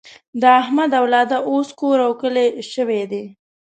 [0.41, 3.23] د احمد اولاده اوس کور او کلی شوې ده.